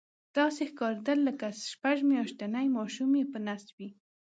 داسې 0.37 0.61
ښکارېدل 0.71 1.19
لکه 1.27 1.45
شپږ 1.71 1.97
میاشتنی 2.11 2.67
ماشوم 2.77 3.11
یې 3.19 3.25
په 3.31 3.39
نس 3.45 3.63
وي. 3.77 3.89